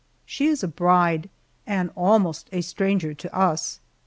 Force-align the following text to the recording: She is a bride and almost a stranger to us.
She 0.25 0.47
is 0.47 0.63
a 0.63 0.67
bride 0.67 1.29
and 1.67 1.91
almost 1.95 2.49
a 2.51 2.61
stranger 2.61 3.13
to 3.13 3.35
us. 3.35 3.79